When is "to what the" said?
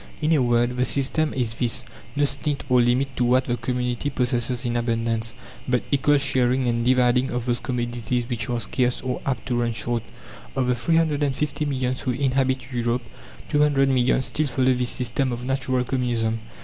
3.17-3.55